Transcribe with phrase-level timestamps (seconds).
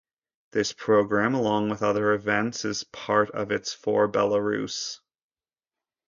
[0.49, 4.97] This program, along with other events, is part of its For Belarus!